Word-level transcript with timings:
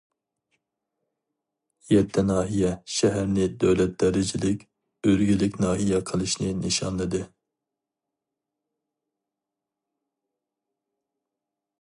يەتتە 1.95 2.23
ناھىيە، 2.29 2.71
شەھەرنى 2.93 3.45
دۆلەت 3.63 3.93
دەرىجىلىك 4.03 4.65
ئۈلگىلىك 5.11 5.61
ناھىيە 5.65 6.01
قىلىشنى 6.13 6.49
نىشانلىدى. 6.63 7.23